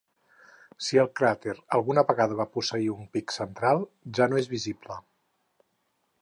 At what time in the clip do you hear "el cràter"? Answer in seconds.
1.01-1.53